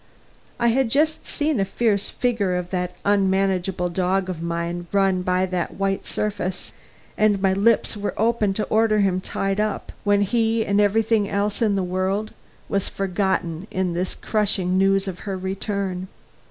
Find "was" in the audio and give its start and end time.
12.67-12.89